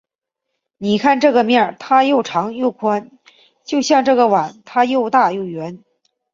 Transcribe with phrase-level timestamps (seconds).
[0.79, 3.11] 你看这个面，它又长又宽，
[3.63, 5.83] 就像这个碗，它又大又圆。